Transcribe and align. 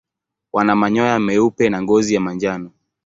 Wana 0.53 0.75
manyoya 0.75 1.19
meupe 1.19 1.69
na 1.69 1.81
ngozi 1.81 2.13
ya 2.13 2.21
manjano. 2.21 2.71